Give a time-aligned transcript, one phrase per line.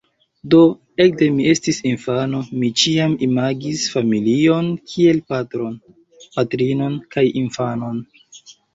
[0.53, 0.59] Do,
[1.03, 5.79] ekde mi estis infano, mi ĉiam imagis familion kiel patron,
[6.27, 8.07] patrinon kaj infanon.